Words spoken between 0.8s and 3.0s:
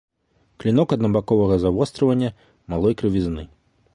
аднабаковага завострывання, малой